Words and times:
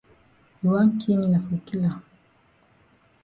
You 0.61 0.67
wan 0.73 0.87
ki 0.99 1.09
me 1.19 1.25
na 1.31 1.39
for 1.45 1.57
kill 1.67 1.83
am. 1.91 1.99